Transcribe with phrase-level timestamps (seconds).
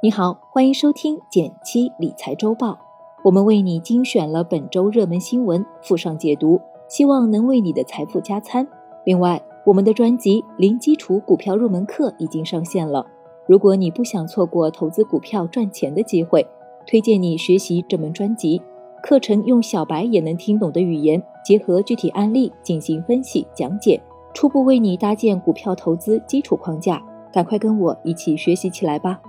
[0.00, 2.78] 你好，欢迎收听减七理财周报。
[3.24, 8.64] 我们为你精选了本周热门新闻，附上解读，希望能为你的财富加餐。
[9.04, 13.04] 另外，我们的专辑《零基础股票入门课》已经上线了。
[13.48, 16.46] 如果你不想错过投资股票赚钱的机会，
[16.86, 18.62] 推荐你学习这门专辑。
[19.02, 24.00] 课程用小白也能听懂的语言，结合具体案例进行分析讲解，
[24.32, 27.02] 初步为你搭建股票投资基础框架。
[27.32, 29.20] 赶快跟我一起学习起来吧！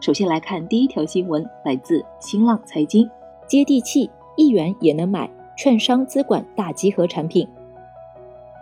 [0.00, 3.08] 首先来看第一条新闻，来自新浪财经，
[3.46, 7.48] 接地气，一元也能买券商资管大集合产品。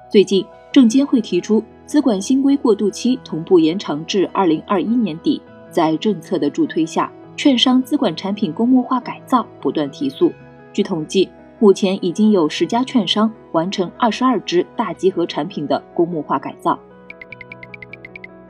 [0.09, 10.33] 最近，证监会提出资管新规过渡期同步延长至二零二一年底，在政策的助推下，券商资管产品公募化改造不断提速。
[10.73, 11.29] 据统计，
[11.59, 16.79] 目前已经有十家券商完成二十二只大集合产品的公募化改造。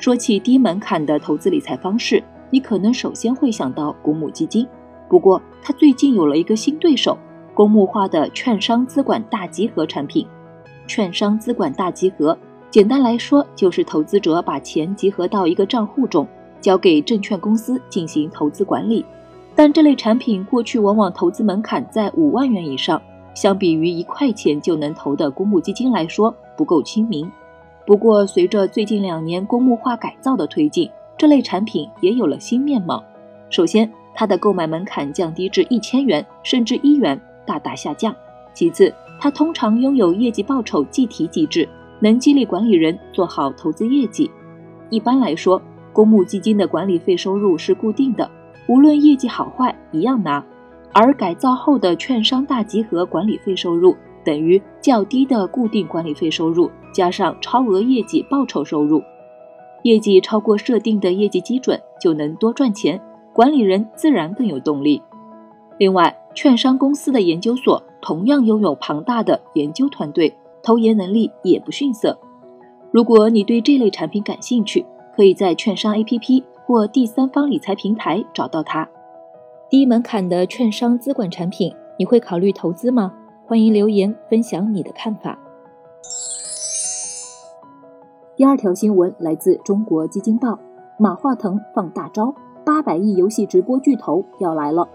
[0.02, 2.20] 说起低门槛的投资理财方式，
[2.50, 4.66] 你可能首先会想到公募基金。
[5.08, 7.16] 不过，它最近有了一个新对手——
[7.54, 10.26] 公募化的券商资管大集合产品。
[10.88, 12.36] 券商资管大集合，
[12.68, 16.26] 简单来说就是投资者把钱集合到一个账户中，
[16.60, 19.04] 交给证券公司进行投资管理。
[19.54, 23.00] 但这类产品过去往往投资门槛在五万元以上，
[23.36, 27.30] 相比于一块钱就能投的公募基金来说不够亲民。
[27.84, 33.02] 不过，随着最近两年公募化改造的推进，这类产品也有了新面貌。
[33.50, 38.14] 首先，它的购买门槛降低至一千元，甚至一元，大大下降。
[38.54, 44.30] 其次，它通常拥有业绩报酬计提机制，能激励管理人做好投资业绩。
[44.88, 45.60] 一般来说，
[45.92, 48.30] 公募基金的管理费收入是固定的。
[48.68, 50.44] 无论业绩好坏，一样拿。
[50.92, 59.02] 而改造后的券商大集合管理费收入等于较低的固定管理费收入加上超额业绩报酬收入，
[59.82, 63.00] 业绩超过设定的业绩基准就能多赚钱，
[63.32, 65.02] 管理人自然更有动力。
[65.78, 72.18] 另外，券商公司的研究所同样拥有庞大的研究团队，投研能力也不逊色。
[72.90, 74.84] 如果你对这类产品感兴趣，
[75.16, 76.42] 可以在券商 APP。
[76.64, 78.88] 或第三方理财平台找到它。
[79.68, 83.12] 低门槛的券商资管产品，你会考虑投资吗？
[83.44, 85.36] 欢迎留言分享你的看法。
[88.36, 90.58] 第二条新闻来自中国基金报，
[90.96, 94.88] 马化腾放大招，八百亿游戏直播巨头要来了。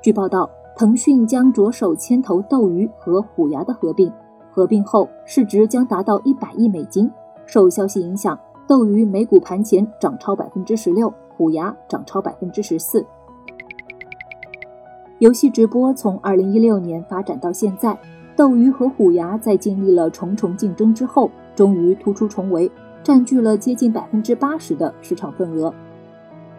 [0.00, 4.10] 据报道，腾讯将着手牵头斗鱼和虎牙的合并，
[4.50, 7.10] 合并后市值将达到一百亿美金。
[7.44, 8.38] 受消息影响。
[8.68, 13.06] 斗鱼美股盘前涨超百分之十六，虎牙涨超百分之十四。
[15.18, 17.98] 游戏直播从二零一六年发展到现在，
[18.36, 22.70] 斗鱼和虎牙在经历了重重竞争之后，终于突出重围，
[23.02, 25.72] 占据了接近百分之八十的市场份额。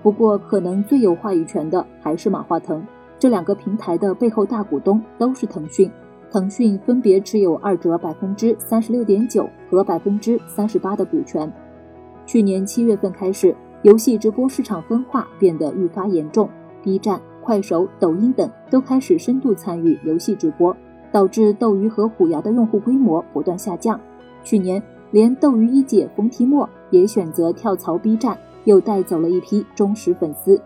[0.01, 2.83] 不过，可能最有话语权的还是马化腾。
[3.19, 5.91] 这两个平台的背后大股东都是腾讯，
[6.31, 11.51] 腾讯分别持有二者百分之三十六点九和百分之三十八的股权。
[12.25, 16.49] 去年七月份开始，游戏直播市场分化变得愈发严重
[16.81, 20.75] ，B 站、快手、抖音等都开始深度参与游戏直播，
[21.13, 23.97] 导致斗鱼和虎牙的用户规模不断下降。
[24.43, 30.61] 去年，连斗鱼一姐冯提莫也选择跳槽 B 站，又带走了一批忠实粉丝。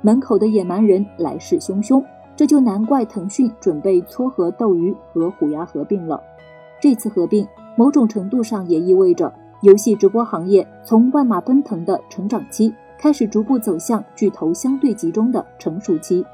[0.00, 2.02] 门口的野蛮人来势汹汹，
[2.34, 6.18] 这就难怪腾讯准备撮合斗鱼和虎牙合并了。
[6.80, 7.46] 这次合并，
[7.76, 9.30] 某种程度上也意味着。
[9.60, 12.74] 游戏直播行业从万马奔腾的成长期
[13.04, 16.24] 开始，逐步走向巨头相对集中的成熟期。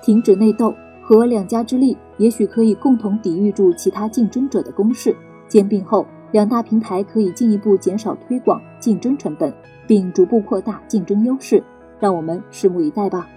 [0.00, 5.14] 停止内斗，和两家之力，也许可以共同抵御住其他竞争者的攻势。
[5.46, 9.52] 兼并后，两大平台可以进一步减少推广竞争成本，
[9.86, 11.62] 并逐步扩大竞争优势。
[12.00, 13.28] 让我们拭目以待吧。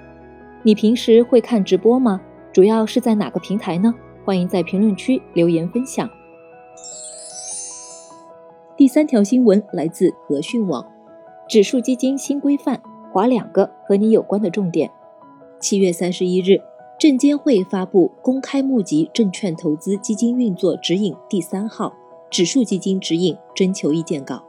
[0.64, 2.22] 你平时会看直播吗？
[2.54, 3.94] 主要是在哪个平台呢？
[4.24, 6.10] 欢迎在评论区留言分享。
[8.78, 10.86] 第三条新闻来自和讯网，
[11.50, 12.80] 指数基金新规范，
[13.12, 14.88] 划两个和你有关的重点。
[15.60, 16.62] 七月三十一日，
[17.00, 21.92] 证监会发布《公开募集证券投资基金运作指引》第三号
[22.30, 24.44] 指数基金指引征求意见稿，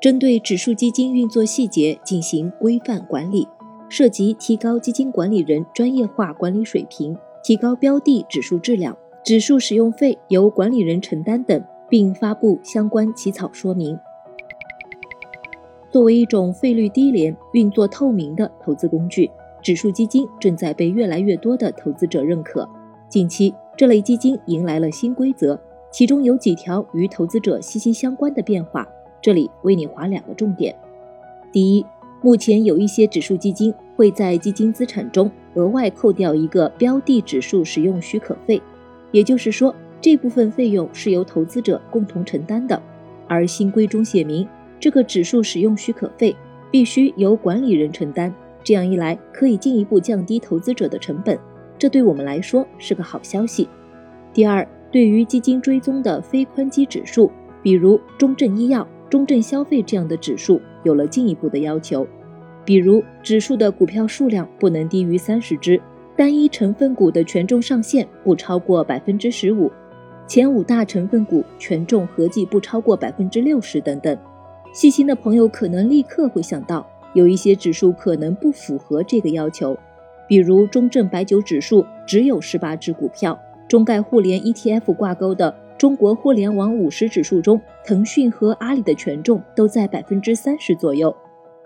[0.00, 3.48] 针对指数基金运作细节进行规范管理，
[3.88, 11.60] 涉及提高基金管理人专业化管理水平、提高标的指数质量、指数使用费由管理人承担等。
[11.88, 13.96] 并发布相关起草说明。
[15.96, 19.30] 作为一种费率低廉、运作透明的投资工具，
[19.62, 22.68] 指数基金正在被越来越多的投资者认可。
[23.08, 25.58] 近期，这类基金迎来了新规则，
[25.90, 28.86] 其中有几条与投资者息息相关的变化。
[29.22, 30.76] 这里为你划两个重点：
[31.50, 31.86] 第一，
[32.20, 38.60] 目前有一些指数基金会在基金资产中额外扣掉一个标的指数使用许可费，
[39.12, 42.82] 也就是说，这部分费用是由投资者共同承担的。
[43.28, 44.46] 而新规中写明，
[44.78, 46.34] 这个指数使用许可费
[46.70, 48.32] 必须由管理人承担。
[48.62, 51.38] 这样一来，可以进一步降低投资者的成本，
[51.78, 53.68] 这对我们来说是个好消息。
[54.32, 57.30] 第二，对于基金追踪的非宽基指数，
[57.62, 62.06] 比如中证医药、中证消费这样的指数，有了进一步的要求。
[62.64, 65.80] 比如，指数的股票数量不能低于三十只，
[66.16, 69.70] 单一成分股的权重上限不超过百分之十五，
[70.26, 74.18] 前五大成分股权重合计不超过百分之六十等等。
[74.76, 79.74] 细心的朋友可能立刻会想到，有一些指数可能不符合这个要求，
[80.28, 91.16] 比如中证白酒指数只有十八只股票，中概互联 ETF 挂钩的中国互联网五十指数中，腾讯和阿里的权重都在百分之三十左右。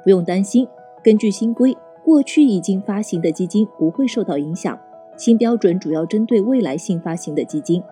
[0.05, 0.65] 不用担心。
[1.03, 4.79] 根据新规，过去已经发行的基金不会受到影响。
[5.17, 7.83] 新标准主要针对未来新发行的基金。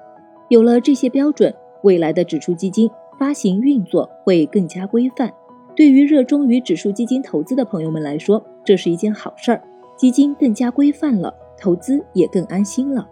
[0.49, 2.88] 有了这些标准，未来的指数基金
[3.19, 5.32] 发行运作会更加规范。
[5.75, 9.62] 对于热衷于指数基金投资的朋友们来说，这是一件好事儿。
[9.97, 13.09] 基金更加规范了，投资也更安心了。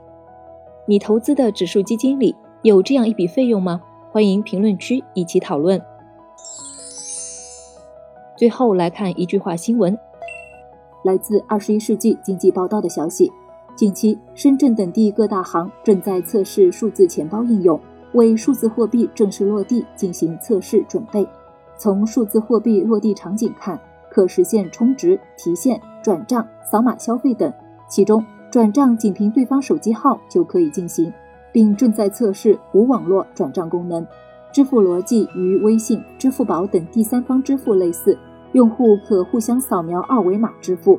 [0.86, 3.82] 你投资的指数基金里有这样一笔费用吗？
[4.12, 5.80] 欢迎评论区一起讨论。
[8.36, 9.98] 最后来看一句话新闻，
[11.04, 13.30] 来自《二十一世纪经济报道》的消息，
[13.74, 17.80] 近期深圳等地各大行正在测试数字钱包应用，
[18.12, 21.26] 为数字货币正式落地进行测试准备。
[21.76, 23.78] 从数字货币落地场景看，
[24.10, 27.52] 可实现充值、提现、转账、扫码消费等，
[27.88, 31.12] 其中转账仅凭对方手机号就可以进行，
[31.52, 34.06] 并正在测试无网络转账功能。
[34.52, 38.18] 支付逻辑与微信、支付宝等第三方支付类似。
[38.52, 40.98] 用户可互相扫描二维码支付。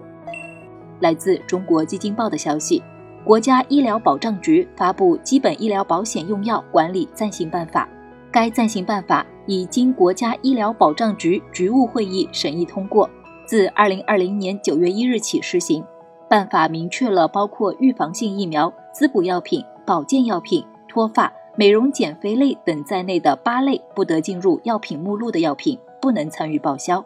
[0.99, 2.83] 来自中国基金报的消息，
[3.27, 7.83] 国家医疗保障局发布《基本医疗保险用药管理暂行办法》，
[8.31, 13.09] 该暂行办法已经国家医疗保障局局务会议审议通过，
[13.45, 15.83] 自二零二零年九月一日起施行。
[16.29, 27.03] 办法明确了包括预防性疫苗、滋补药品、保健药品、脱发、美容减肥类等在内的八类不得进入药品目录的药品，不能参与报销。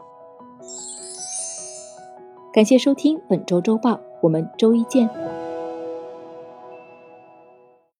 [2.53, 5.09] 感谢收听本周周报，我们周一见。